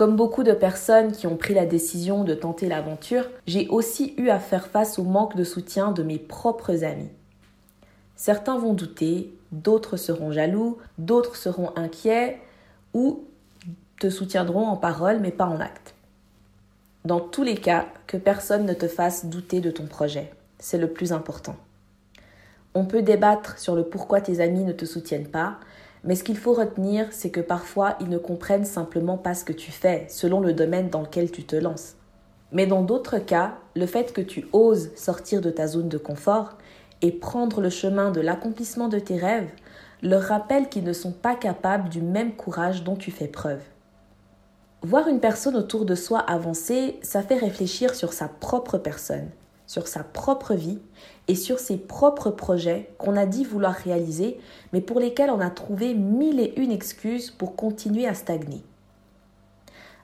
Comme 0.00 0.16
beaucoup 0.16 0.44
de 0.44 0.52
personnes 0.52 1.12
qui 1.12 1.26
ont 1.26 1.36
pris 1.36 1.52
la 1.52 1.66
décision 1.66 2.24
de 2.24 2.32
tenter 2.32 2.68
l'aventure, 2.68 3.28
j'ai 3.46 3.68
aussi 3.68 4.14
eu 4.16 4.30
à 4.30 4.38
faire 4.38 4.66
face 4.66 4.98
au 4.98 5.02
manque 5.02 5.36
de 5.36 5.44
soutien 5.44 5.92
de 5.92 6.02
mes 6.02 6.18
propres 6.18 6.84
amis. 6.84 7.10
Certains 8.16 8.56
vont 8.56 8.72
douter, 8.72 9.34
d'autres 9.52 9.98
seront 9.98 10.32
jaloux, 10.32 10.78
d'autres 10.96 11.36
seront 11.36 11.76
inquiets 11.76 12.40
ou 12.94 13.26
te 14.00 14.08
soutiendront 14.08 14.68
en 14.68 14.78
parole 14.78 15.20
mais 15.20 15.32
pas 15.32 15.44
en 15.44 15.60
acte. 15.60 15.94
Dans 17.04 17.20
tous 17.20 17.42
les 17.42 17.56
cas, 17.56 17.84
que 18.06 18.16
personne 18.16 18.64
ne 18.64 18.72
te 18.72 18.88
fasse 18.88 19.26
douter 19.26 19.60
de 19.60 19.70
ton 19.70 19.84
projet. 19.84 20.32
C'est 20.58 20.78
le 20.78 20.88
plus 20.88 21.12
important. 21.12 21.56
On 22.72 22.86
peut 22.86 23.02
débattre 23.02 23.58
sur 23.58 23.76
le 23.76 23.84
pourquoi 23.84 24.22
tes 24.22 24.40
amis 24.40 24.64
ne 24.64 24.72
te 24.72 24.86
soutiennent 24.86 25.28
pas, 25.28 25.58
mais 26.04 26.14
ce 26.14 26.24
qu'il 26.24 26.36
faut 26.36 26.54
retenir, 26.54 27.06
c'est 27.10 27.30
que 27.30 27.40
parfois 27.40 27.96
ils 28.00 28.08
ne 28.08 28.18
comprennent 28.18 28.64
simplement 28.64 29.18
pas 29.18 29.34
ce 29.34 29.44
que 29.44 29.52
tu 29.52 29.70
fais, 29.70 30.06
selon 30.08 30.40
le 30.40 30.52
domaine 30.52 30.88
dans 30.88 31.02
lequel 31.02 31.30
tu 31.30 31.44
te 31.44 31.56
lances. 31.56 31.96
Mais 32.52 32.66
dans 32.66 32.82
d'autres 32.82 33.18
cas, 33.18 33.54
le 33.76 33.86
fait 33.86 34.12
que 34.12 34.20
tu 34.20 34.46
oses 34.52 34.94
sortir 34.96 35.40
de 35.40 35.50
ta 35.50 35.66
zone 35.66 35.88
de 35.88 35.98
confort 35.98 36.56
et 37.02 37.12
prendre 37.12 37.60
le 37.60 37.70
chemin 37.70 38.10
de 38.10 38.20
l'accomplissement 38.20 38.88
de 38.88 38.98
tes 38.98 39.16
rêves 39.16 39.50
leur 40.02 40.22
rappelle 40.22 40.68
qu'ils 40.68 40.84
ne 40.84 40.92
sont 40.92 41.12
pas 41.12 41.34
capables 41.34 41.88
du 41.88 42.00
même 42.00 42.34
courage 42.34 42.82
dont 42.82 42.96
tu 42.96 43.10
fais 43.10 43.28
preuve. 43.28 43.60
Voir 44.82 45.08
une 45.08 45.20
personne 45.20 45.56
autour 45.56 45.84
de 45.84 45.94
soi 45.94 46.18
avancer, 46.20 46.98
ça 47.02 47.22
fait 47.22 47.36
réfléchir 47.36 47.94
sur 47.94 48.14
sa 48.14 48.28
propre 48.28 48.78
personne 48.78 49.28
sur 49.70 49.86
sa 49.86 50.02
propre 50.02 50.54
vie 50.54 50.80
et 51.30 51.36
sur 51.36 51.60
ses 51.60 51.76
propres 51.76 52.30
projets 52.30 52.90
qu'on 52.98 53.16
a 53.16 53.24
dit 53.24 53.44
vouloir 53.44 53.72
réaliser, 53.72 54.40
mais 54.72 54.80
pour 54.80 54.98
lesquels 54.98 55.30
on 55.30 55.38
a 55.38 55.48
trouvé 55.48 55.94
mille 55.94 56.40
et 56.40 56.60
une 56.60 56.72
excuses 56.72 57.30
pour 57.30 57.54
continuer 57.54 58.04
à 58.04 58.14
stagner. 58.14 58.64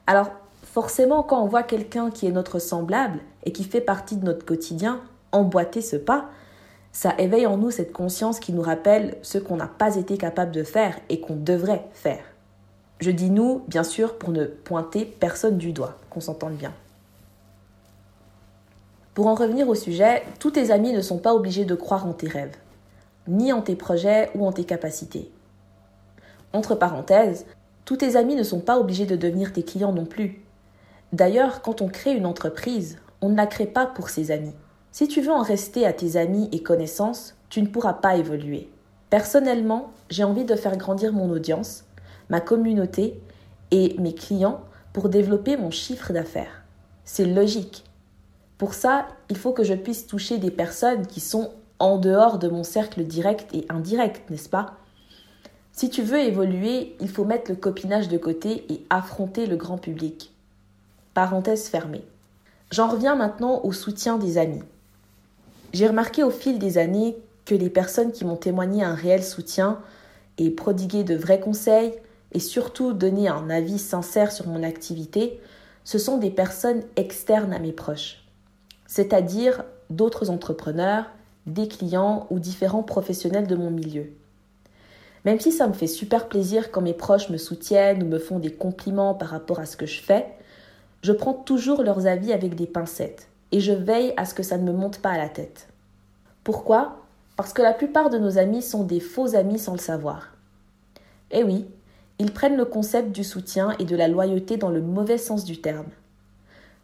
Alors, 0.07 0.31
forcément, 0.63 1.23
quand 1.23 1.43
on 1.43 1.47
voit 1.47 1.63
quelqu'un 1.63 2.11
qui 2.11 2.27
est 2.27 2.31
notre 2.31 2.59
semblable 2.59 3.19
et 3.43 3.51
qui 3.51 3.65
fait 3.65 3.81
partie 3.81 4.15
de 4.15 4.23
notre 4.23 4.45
quotidien 4.45 5.01
emboîter 5.33 5.81
ce 5.81 5.97
pas, 5.97 6.29
ça 6.93 7.13
éveille 7.17 7.45
en 7.45 7.57
nous 7.57 7.71
cette 7.71 7.91
conscience 7.91 8.39
qui 8.39 8.53
nous 8.53 8.61
rappelle 8.61 9.17
ce 9.21 9.37
qu'on 9.37 9.57
n'a 9.57 9.67
pas 9.67 9.97
été 9.97 10.17
capable 10.17 10.51
de 10.51 10.63
faire 10.63 10.97
et 11.09 11.19
qu'on 11.19 11.35
devrait 11.35 11.89
faire. 11.91 12.23
Je 13.01 13.11
dis 13.11 13.31
nous, 13.31 13.63
bien 13.67 13.83
sûr, 13.83 14.17
pour 14.17 14.29
ne 14.29 14.45
pointer 14.45 15.03
personne 15.03 15.57
du 15.57 15.73
doigt, 15.73 15.97
qu'on 16.09 16.21
s'entende 16.21 16.55
bien. 16.55 16.71
Pour 19.17 19.25
en 19.25 19.33
revenir 19.33 19.67
au 19.67 19.73
sujet, 19.73 20.21
tous 20.37 20.51
tes 20.51 20.69
amis 20.69 20.93
ne 20.93 21.01
sont 21.01 21.17
pas 21.17 21.33
obligés 21.33 21.65
de 21.65 21.73
croire 21.73 22.05
en 22.05 22.13
tes 22.13 22.27
rêves, 22.27 22.55
ni 23.27 23.51
en 23.51 23.63
tes 23.63 23.75
projets 23.75 24.29
ou 24.35 24.45
en 24.45 24.51
tes 24.51 24.63
capacités. 24.63 25.31
Entre 26.53 26.75
parenthèses, 26.75 27.47
tous 27.83 27.97
tes 27.97 28.15
amis 28.15 28.35
ne 28.35 28.43
sont 28.43 28.59
pas 28.59 28.77
obligés 28.77 29.07
de 29.07 29.15
devenir 29.15 29.53
tes 29.53 29.63
clients 29.63 29.91
non 29.91 30.05
plus. 30.05 30.45
D'ailleurs, 31.13 31.63
quand 31.63 31.81
on 31.81 31.87
crée 31.87 32.13
une 32.13 32.27
entreprise, 32.27 32.99
on 33.21 33.29
ne 33.29 33.35
la 33.35 33.47
crée 33.47 33.65
pas 33.65 33.87
pour 33.87 34.09
ses 34.09 34.29
amis. 34.29 34.53
Si 34.91 35.07
tu 35.07 35.21
veux 35.21 35.31
en 35.31 35.41
rester 35.41 35.87
à 35.87 35.93
tes 35.93 36.15
amis 36.15 36.47
et 36.51 36.61
connaissances, 36.61 37.33
tu 37.49 37.63
ne 37.63 37.67
pourras 37.67 37.93
pas 37.93 38.17
évoluer. 38.17 38.69
Personnellement, 39.09 39.93
j'ai 40.11 40.25
envie 40.25 40.45
de 40.45 40.55
faire 40.55 40.77
grandir 40.77 41.11
mon 41.11 41.31
audience, 41.31 41.85
ma 42.29 42.39
communauté 42.39 43.19
et 43.71 43.95
mes 43.97 44.13
clients 44.13 44.61
pour 44.93 45.09
développer 45.09 45.57
mon 45.57 45.71
chiffre 45.71 46.13
d'affaires. 46.13 46.61
C'est 47.03 47.25
logique. 47.25 47.83
Pour 48.57 48.73
ça, 48.73 49.07
il 49.29 49.37
faut 49.37 49.51
que 49.51 49.63
je 49.63 49.75
puisse 49.75 50.07
toucher 50.07 50.39
des 50.39 50.49
personnes 50.49 51.05
qui 51.05 51.19
sont 51.19 51.51
en 51.79 51.97
dehors 51.97 52.39
de 52.39 52.47
mon 52.47 52.63
cercle 52.63 53.03
direct 53.03 53.53
et 53.53 53.65
indirect, 53.69 54.29
n'est-ce 54.29 54.49
pas? 54.49 54.73
Si 55.71 55.91
tu 55.91 56.01
veux 56.01 56.19
évoluer, 56.19 56.95
il 56.99 57.07
faut 57.07 57.23
mettre 57.23 57.51
le 57.51 57.57
copinage 57.57 58.07
de 58.07 58.17
côté 58.17 58.65
et 58.71 58.83
affronter 58.89 59.45
le 59.45 59.57
grand 59.57 59.77
public. 59.77 60.33
Parenthèse 61.13 61.67
fermée. 61.67 62.03
J'en 62.71 62.87
reviens 62.87 63.15
maintenant 63.15 63.61
au 63.63 63.71
soutien 63.71 64.17
des 64.17 64.39
amis. 64.39 64.63
J'ai 65.73 65.87
remarqué 65.87 66.23
au 66.23 66.31
fil 66.31 66.57
des 66.57 66.79
années 66.79 67.15
que 67.45 67.53
les 67.53 67.69
personnes 67.69 68.11
qui 68.11 68.25
m'ont 68.25 68.37
témoigné 68.37 68.83
un 68.83 68.95
réel 68.95 69.23
soutien 69.23 69.79
et 70.39 70.49
prodigué 70.49 71.03
de 71.03 71.15
vrais 71.15 71.39
conseils 71.39 71.93
et 72.31 72.39
surtout 72.39 72.93
donné 72.93 73.27
un 73.27 73.51
avis 73.51 73.77
sincère 73.77 74.31
sur 74.31 74.47
mon 74.47 74.63
activité, 74.63 75.39
ce 75.83 75.99
sont 75.99 76.17
des 76.17 76.31
personnes 76.31 76.81
externes 76.95 77.53
à 77.53 77.59
mes 77.59 77.71
proches 77.71 78.26
c'est-à-dire 78.87 79.63
d'autres 79.89 80.29
entrepreneurs, 80.29 81.05
des 81.45 81.67
clients 81.67 82.27
ou 82.29 82.39
différents 82.39 82.83
professionnels 82.83 83.47
de 83.47 83.55
mon 83.55 83.69
milieu. 83.69 84.11
Même 85.25 85.39
si 85.39 85.51
ça 85.51 85.67
me 85.67 85.73
fait 85.73 85.87
super 85.87 86.27
plaisir 86.27 86.71
quand 86.71 86.81
mes 86.81 86.93
proches 86.93 87.29
me 87.29 87.37
soutiennent 87.37 88.03
ou 88.03 88.05
me 88.07 88.19
font 88.19 88.39
des 88.39 88.51
compliments 88.51 89.13
par 89.13 89.29
rapport 89.29 89.59
à 89.59 89.65
ce 89.65 89.77
que 89.77 89.85
je 89.85 90.01
fais, 90.01 90.25
je 91.01 91.11
prends 91.11 91.33
toujours 91.33 91.83
leurs 91.83 92.07
avis 92.07 92.33
avec 92.33 92.55
des 92.55 92.67
pincettes 92.67 93.27
et 93.51 93.59
je 93.59 93.73
veille 93.73 94.13
à 94.17 94.25
ce 94.25 94.33
que 94.33 94.43
ça 94.43 94.57
ne 94.57 94.63
me 94.63 94.77
monte 94.77 94.99
pas 94.99 95.11
à 95.11 95.17
la 95.17 95.29
tête. 95.29 95.67
Pourquoi? 96.43 97.01
Parce 97.35 97.53
que 97.53 97.61
la 97.61 97.73
plupart 97.73 98.09
de 98.09 98.17
nos 98.17 98.37
amis 98.37 98.61
sont 98.61 98.83
des 98.83 98.99
faux 98.99 99.35
amis 99.35 99.59
sans 99.59 99.73
le 99.73 99.79
savoir. 99.79 100.33
Eh 101.31 101.43
oui, 101.43 101.65
ils 102.19 102.31
prennent 102.31 102.57
le 102.57 102.65
concept 102.65 103.11
du 103.11 103.23
soutien 103.23 103.75
et 103.79 103.85
de 103.85 103.95
la 103.95 104.07
loyauté 104.07 104.57
dans 104.57 104.69
le 104.69 104.81
mauvais 104.81 105.17
sens 105.17 105.43
du 105.43 105.61
terme. 105.61 105.89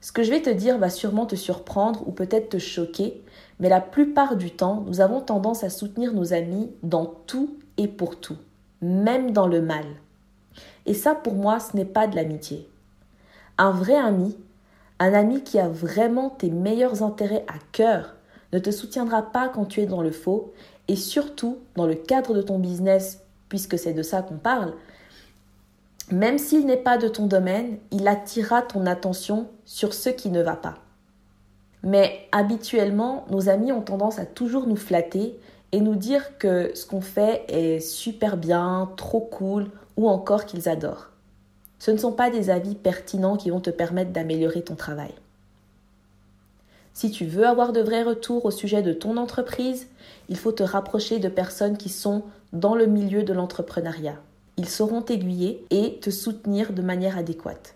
Ce 0.04 0.12
que 0.12 0.22
je 0.22 0.32
vais 0.32 0.42
te 0.42 0.50
dire 0.50 0.78
va 0.80 0.90
sûrement 0.90 1.26
te 1.26 1.38
surprendre 1.38 2.06
ou 2.06 2.12
peut-être 2.12 2.50
te 2.50 2.58
choquer, 2.58 3.24
mais 3.62 3.70
la 3.70 3.80
plupart 3.80 4.36
du 4.36 4.52
temps, 4.52 4.84
nous 4.86 5.00
avons 5.00 5.22
tendance 5.22 5.64
à 5.64 5.70
soutenir 5.70 6.14
nos 6.14 6.34
amis 6.34 6.70
dans 6.84 7.06
tout 7.06 7.56
et 7.78 7.88
pour 7.88 8.20
tout, 8.20 8.36
même 8.82 9.32
dans 9.32 9.48
le 9.48 9.62
mal. 9.62 9.86
Et 10.86 10.94
ça, 10.94 11.16
pour 11.16 11.36
moi, 11.36 11.62
ce 11.62 11.78
n'est 11.78 11.86
pas 11.86 12.08
de 12.08 12.18
l'amitié. 12.18 12.68
Un 13.58 13.72
vrai 13.72 13.96
ami, 13.96 14.36
un 15.00 15.14
ami 15.14 15.42
qui 15.42 15.58
a 15.58 15.70
vraiment 15.70 16.30
tes 16.30 16.50
meilleurs 16.50 17.02
intérêts 17.02 17.46
à 17.48 17.56
cœur, 17.72 18.14
ne 18.52 18.60
te 18.60 18.72
soutiendra 18.72 19.22
pas 19.22 19.48
quand 19.48 19.64
tu 19.64 19.80
es 19.80 19.86
dans 19.86 20.02
le 20.02 20.12
faux, 20.12 20.52
et 20.90 20.98
surtout 20.98 21.60
dans 21.78 21.88
le 21.88 21.96
cadre 21.96 22.34
de 22.34 22.42
ton 22.42 22.60
business, 22.60 23.22
puisque 23.48 23.80
c'est 23.80 23.94
de 23.94 24.04
ça 24.04 24.22
qu'on 24.22 24.36
parle, 24.36 24.74
même 26.12 26.38
s'il 26.38 26.66
n'est 26.66 26.76
pas 26.76 26.98
de 26.98 27.08
ton 27.08 27.26
domaine, 27.26 27.78
il 27.92 28.06
attirera 28.10 28.64
ton 28.64 28.86
attention 28.86 29.48
sur 29.66 29.94
ce 29.94 30.10
qui 30.10 30.30
ne 30.30 30.42
va 30.42 30.56
pas. 30.56 30.76
Mais 31.84 32.28
habituellement, 32.32 33.26
nos 33.30 33.50
amis 33.50 33.72
ont 33.72 33.82
tendance 33.82 34.20
à 34.20 34.26
toujours 34.26 34.68
nous 34.68 34.78
flatter 34.78 35.38
et 35.72 35.82
nous 35.82 35.96
dire 35.96 36.38
que 36.38 36.72
ce 36.76 36.86
qu'on 36.86 37.02
fait 37.02 37.44
est 37.50 37.80
super 37.80 38.38
bien, 38.38 38.92
trop 38.96 39.20
cool 39.20 39.70
ou 39.98 40.08
encore 40.08 40.46
qu'ils 40.46 40.70
adorent. 40.70 41.10
Ce 41.80 41.92
ne 41.92 41.98
sont 41.98 42.14
pas 42.14 42.30
des 42.30 42.50
avis 42.50 42.76
pertinents 42.76 43.36
qui 43.36 43.50
vont 43.50 43.60
te 43.60 43.70
permettre 43.70 44.12
d'améliorer 44.12 44.62
ton 44.62 44.76
travail. 44.76 45.14
Si 46.94 47.10
tu 47.10 47.26
veux 47.26 47.46
avoir 47.46 47.74
de 47.74 47.82
vrais 47.82 48.04
retours 48.04 48.46
au 48.46 48.52
sujet 48.52 48.84
de 48.84 48.94
ton 48.94 49.18
entreprise, 49.18 49.88
il 50.30 50.38
faut 50.38 50.52
te 50.52 50.64
rapprocher 50.64 51.20
de 51.20 51.28
personnes 51.28 51.76
qui 51.76 51.90
sont 51.90 52.24
dans 52.54 52.76
le 52.76 52.86
milieu 52.86 53.24
de 53.24 53.34
l'entrepreneuriat. 53.34 54.16
Ils 54.58 54.70
sauront 54.70 55.02
t'aiguiller 55.02 55.66
et 55.72 56.00
te 56.00 56.12
soutenir 56.12 56.72
de 56.72 56.84
manière 56.84 57.18
adéquate. 57.18 57.76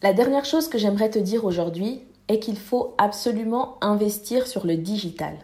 La 0.00 0.12
dernière 0.12 0.44
chose 0.44 0.68
que 0.68 0.78
j'aimerais 0.78 1.10
te 1.10 1.18
dire 1.18 1.44
aujourd'hui 1.44 2.02
est 2.28 2.38
qu'il 2.38 2.56
faut 2.56 2.94
absolument 2.98 3.78
investir 3.80 4.46
sur 4.46 4.64
le 4.64 4.76
digital. 4.76 5.36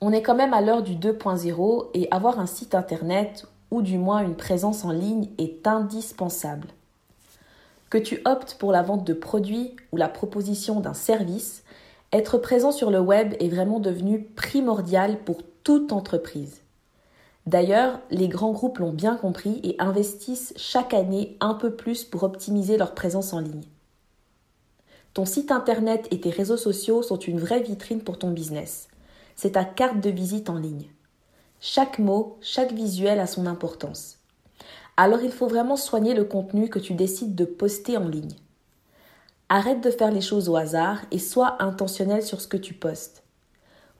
On 0.00 0.12
est 0.12 0.22
quand 0.22 0.34
même 0.34 0.54
à 0.54 0.62
l'heure 0.62 0.82
du 0.82 0.94
2.0 0.94 1.90
et 1.92 2.08
avoir 2.10 2.40
un 2.40 2.46
site 2.46 2.74
internet 2.74 3.46
ou 3.70 3.82
du 3.82 3.98
moins 3.98 4.20
une 4.22 4.34
présence 4.34 4.82
en 4.86 4.92
ligne 4.92 5.28
est 5.36 5.66
indispensable. 5.66 6.68
Que 7.90 7.98
tu 7.98 8.22
optes 8.24 8.56
pour 8.58 8.72
la 8.72 8.82
vente 8.82 9.04
de 9.04 9.12
produits 9.12 9.76
ou 9.92 9.98
la 9.98 10.08
proposition 10.08 10.80
d'un 10.80 10.94
service, 10.94 11.64
être 12.12 12.38
présent 12.38 12.72
sur 12.72 12.90
le 12.90 13.00
web 13.00 13.34
est 13.40 13.50
vraiment 13.50 13.78
devenu 13.78 14.22
primordial 14.22 15.18
pour 15.18 15.42
toute 15.64 15.92
entreprise. 15.92 16.62
D'ailleurs, 17.46 18.00
les 18.10 18.28
grands 18.28 18.52
groupes 18.52 18.78
l'ont 18.78 18.92
bien 18.92 19.16
compris 19.16 19.60
et 19.62 19.76
investissent 19.78 20.52
chaque 20.56 20.94
année 20.94 21.36
un 21.40 21.54
peu 21.54 21.74
plus 21.74 22.04
pour 22.04 22.24
optimiser 22.24 22.76
leur 22.76 22.94
présence 22.94 23.32
en 23.32 23.40
ligne. 23.40 23.64
Ton 25.14 25.24
site 25.24 25.52
internet 25.52 26.08
et 26.10 26.20
tes 26.20 26.30
réseaux 26.30 26.56
sociaux 26.56 27.02
sont 27.02 27.18
une 27.18 27.40
vraie 27.40 27.62
vitrine 27.62 28.02
pour 28.02 28.18
ton 28.18 28.32
business. 28.32 28.88
C'est 29.36 29.52
ta 29.52 29.64
carte 29.64 30.00
de 30.00 30.10
visite 30.10 30.50
en 30.50 30.58
ligne. 30.58 30.90
Chaque 31.60 31.98
mot, 31.98 32.36
chaque 32.40 32.72
visuel 32.72 33.20
a 33.20 33.26
son 33.26 33.46
importance. 33.46 34.18
Alors 34.96 35.22
il 35.22 35.32
faut 35.32 35.46
vraiment 35.46 35.76
soigner 35.76 36.14
le 36.14 36.24
contenu 36.24 36.68
que 36.68 36.78
tu 36.78 36.94
décides 36.94 37.34
de 37.34 37.44
poster 37.44 37.96
en 37.96 38.08
ligne. 38.08 38.34
Arrête 39.48 39.80
de 39.80 39.90
faire 39.90 40.10
les 40.10 40.20
choses 40.20 40.48
au 40.48 40.56
hasard 40.56 41.00
et 41.12 41.18
sois 41.18 41.62
intentionnel 41.62 42.22
sur 42.22 42.40
ce 42.40 42.48
que 42.48 42.56
tu 42.56 42.74
postes. 42.74 43.22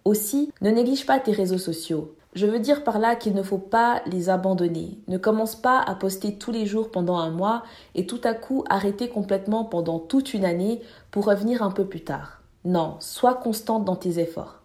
Aussi, 0.04 0.52
ne 0.60 0.70
néglige 0.70 1.06
pas 1.06 1.20
tes 1.20 1.32
réseaux 1.32 1.58
sociaux. 1.58 2.14
Je 2.36 2.44
veux 2.44 2.58
dire 2.58 2.84
par 2.84 2.98
là 2.98 3.16
qu'il 3.16 3.34
ne 3.34 3.42
faut 3.42 3.56
pas 3.56 4.02
les 4.04 4.28
abandonner. 4.28 4.98
Ne 5.08 5.16
commence 5.16 5.56
pas 5.56 5.80
à 5.80 5.94
poster 5.94 6.36
tous 6.36 6.52
les 6.52 6.66
jours 6.66 6.90
pendant 6.90 7.16
un 7.16 7.30
mois 7.30 7.62
et 7.94 8.06
tout 8.06 8.20
à 8.24 8.34
coup 8.34 8.62
arrêter 8.68 9.08
complètement 9.08 9.64
pendant 9.64 9.98
toute 9.98 10.34
une 10.34 10.44
année 10.44 10.82
pour 11.10 11.24
revenir 11.24 11.62
un 11.62 11.70
peu 11.70 11.86
plus 11.86 12.04
tard. 12.04 12.42
Non, 12.66 12.96
sois 13.00 13.36
constante 13.36 13.86
dans 13.86 13.96
tes 13.96 14.18
efforts. 14.18 14.60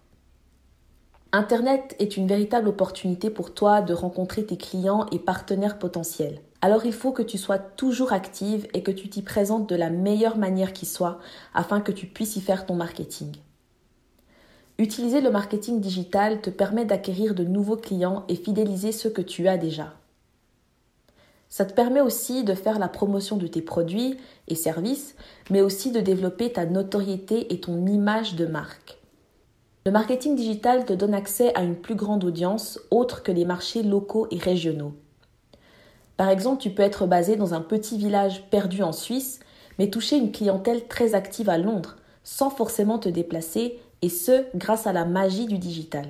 Internet 1.31 1.95
est 1.99 2.17
une 2.17 2.27
véritable 2.27 2.67
opportunité 2.67 3.29
pour 3.29 3.53
toi 3.53 3.81
de 3.81 3.93
rencontrer 3.93 4.45
tes 4.45 4.57
clients 4.57 5.05
et 5.13 5.19
partenaires 5.19 5.79
potentiels. 5.79 6.41
Alors 6.61 6.85
il 6.85 6.91
faut 6.91 7.13
que 7.13 7.23
tu 7.23 7.37
sois 7.37 7.57
toujours 7.57 8.11
active 8.11 8.67
et 8.73 8.83
que 8.83 8.91
tu 8.91 9.07
t'y 9.07 9.21
présentes 9.21 9.69
de 9.69 9.77
la 9.77 9.89
meilleure 9.89 10.35
manière 10.35 10.73
qui 10.73 10.85
soit 10.85 11.19
afin 11.53 11.79
que 11.79 11.93
tu 11.93 12.05
puisses 12.05 12.35
y 12.35 12.41
faire 12.41 12.65
ton 12.65 12.75
marketing. 12.75 13.31
Utiliser 14.81 15.21
le 15.21 15.29
marketing 15.29 15.79
digital 15.79 16.41
te 16.41 16.49
permet 16.49 16.85
d'acquérir 16.85 17.35
de 17.35 17.43
nouveaux 17.43 17.77
clients 17.77 18.25
et 18.29 18.35
fidéliser 18.35 18.91
ceux 18.91 19.11
que 19.11 19.21
tu 19.21 19.47
as 19.47 19.59
déjà. 19.59 19.93
Ça 21.49 21.65
te 21.65 21.73
permet 21.73 22.01
aussi 22.01 22.43
de 22.43 22.55
faire 22.55 22.79
la 22.79 22.87
promotion 22.87 23.37
de 23.37 23.45
tes 23.45 23.61
produits 23.61 24.17
et 24.47 24.55
services, 24.55 25.13
mais 25.51 25.61
aussi 25.61 25.91
de 25.91 25.99
développer 25.99 26.51
ta 26.51 26.65
notoriété 26.65 27.53
et 27.53 27.59
ton 27.59 27.85
image 27.85 28.33
de 28.33 28.47
marque. 28.47 28.97
Le 29.85 29.91
marketing 29.91 30.35
digital 30.35 30.83
te 30.83 30.93
donne 30.93 31.13
accès 31.13 31.53
à 31.53 31.61
une 31.61 31.75
plus 31.75 31.93
grande 31.93 32.23
audience 32.23 32.79
autre 32.89 33.21
que 33.21 33.31
les 33.31 33.45
marchés 33.45 33.83
locaux 33.83 34.25
et 34.31 34.39
régionaux. 34.39 34.93
Par 36.17 36.29
exemple, 36.29 36.59
tu 36.59 36.71
peux 36.71 36.81
être 36.81 37.05
basé 37.05 37.35
dans 37.35 37.53
un 37.53 37.61
petit 37.61 37.99
village 37.99 38.49
perdu 38.49 38.81
en 38.81 38.93
Suisse, 38.93 39.41
mais 39.77 39.91
toucher 39.91 40.17
une 40.17 40.31
clientèle 40.31 40.87
très 40.87 41.13
active 41.13 41.51
à 41.51 41.59
Londres, 41.59 41.97
sans 42.23 42.49
forcément 42.49 42.97
te 42.97 43.09
déplacer, 43.09 43.79
et 44.01 44.09
ce, 44.09 44.45
grâce 44.55 44.87
à 44.87 44.93
la 44.93 45.05
magie 45.05 45.45
du 45.45 45.57
digital. 45.57 46.07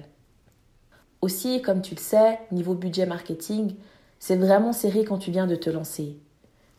Aussi, 1.21 1.61
comme 1.61 1.81
tu 1.81 1.95
le 1.95 1.99
sais, 1.99 2.39
niveau 2.51 2.73
budget 2.73 3.05
marketing, 3.05 3.75
c'est 4.19 4.37
vraiment 4.37 4.73
serré 4.73 5.03
quand 5.03 5.17
tu 5.17 5.31
viens 5.31 5.47
de 5.47 5.55
te 5.55 5.69
lancer. 5.69 6.17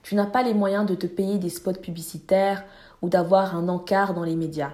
Tu 0.03 0.15
n'as 0.15 0.27
pas 0.27 0.43
les 0.43 0.55
moyens 0.55 0.87
de 0.87 0.95
te 0.95 1.07
payer 1.07 1.39
des 1.39 1.49
spots 1.49 1.75
publicitaires 1.75 2.65
ou 3.03 3.09
d'avoir 3.09 3.55
un 3.57 3.69
encart 3.69 4.15
dans 4.15 4.25
les 4.25 4.37
médias. 4.37 4.73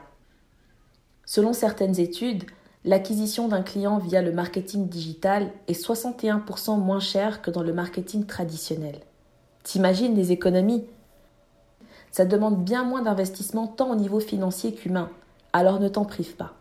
Selon 1.27 1.53
certaines 1.53 2.01
études, 2.01 2.45
l'acquisition 2.85 3.49
d'un 3.49 3.63
client 3.63 3.99
via 3.99 4.23
le 4.23 4.33
marketing 4.33 4.89
digital 4.89 5.51
est 5.67 5.79
61% 5.79 6.79
moins 6.79 7.01
cher 7.01 7.43
que 7.43 7.51
dans 7.51 7.63
le 7.63 7.75
marketing 7.75 8.25
traditionnel. 8.25 9.01
T'imagines 9.65 10.15
les 10.15 10.33
économies? 10.33 10.87
Ça 12.11 12.25
demande 12.25 12.65
bien 12.65 12.85
moins 12.85 13.03
d'investissement 13.03 13.67
tant 13.67 13.91
au 13.91 13.97
niveau 13.97 14.21
financier 14.21 14.73
qu'humain, 14.73 15.11
alors 15.53 15.81
ne 15.81 15.89
t'en 15.89 16.05
prive 16.05 16.37
pas. 16.37 16.53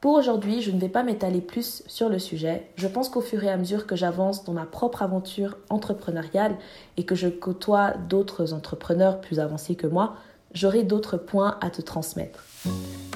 Pour 0.00 0.14
aujourd'hui, 0.14 0.62
je 0.62 0.70
ne 0.70 0.78
vais 0.78 0.88
pas 0.88 1.02
m'étaler 1.02 1.40
plus 1.40 1.82
sur 1.86 2.08
le 2.08 2.18
sujet. 2.18 2.68
Je 2.76 2.86
pense 2.86 3.08
qu'au 3.08 3.22
fur 3.22 3.42
et 3.42 3.50
à 3.50 3.56
mesure 3.56 3.86
que 3.86 3.96
j'avance 3.96 4.44
dans 4.44 4.52
ma 4.52 4.66
propre 4.66 5.02
aventure 5.02 5.56
entrepreneuriale 5.68 6.54
et 6.96 7.04
que 7.04 7.14
je 7.14 7.28
côtoie 7.28 7.94
d'autres 8.08 8.52
entrepreneurs 8.52 9.20
plus 9.20 9.40
avancés 9.40 9.74
que 9.74 9.86
moi, 9.86 10.14
j'aurai 10.52 10.84
d'autres 10.84 11.16
points 11.16 11.58
à 11.60 11.70
te 11.70 11.82
transmettre. 11.82 12.44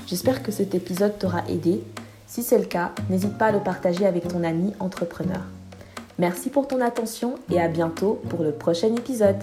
J'espère 0.06 0.42
que 0.42 0.50
cet 0.50 0.74
épisode 0.74 1.18
t'aura 1.18 1.46
aidé. 1.48 1.84
Si 2.26 2.42
c'est 2.42 2.58
le 2.58 2.64
cas, 2.64 2.92
n'hésite 3.08 3.38
pas 3.38 3.46
à 3.46 3.52
le 3.52 3.60
partager 3.60 4.06
avec 4.06 4.26
ton 4.26 4.42
ami 4.42 4.72
entrepreneur. 4.80 5.42
Merci 6.18 6.50
pour 6.50 6.66
ton 6.66 6.80
attention 6.80 7.36
et 7.50 7.60
à 7.60 7.68
bientôt 7.68 8.20
pour 8.28 8.42
le 8.42 8.52
prochain 8.52 8.94
épisode. 8.96 9.38